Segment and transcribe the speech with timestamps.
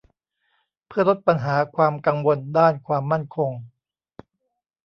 [0.87, 3.51] เพื่อลดปัญหาความกังวลด้านความมั่นคง